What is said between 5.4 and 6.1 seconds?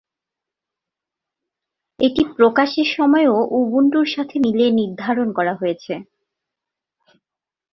হয়েছে।